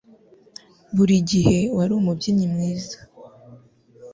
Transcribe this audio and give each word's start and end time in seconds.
Buri 0.95 1.15
gihe 1.29 1.59
wari 1.75 1.91
umubyinnyi 1.99 2.47
mwiza. 2.53 2.97